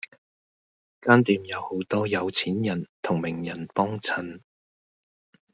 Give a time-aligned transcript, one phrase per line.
[0.99, 4.41] 間店有好多有錢人同名人幫襯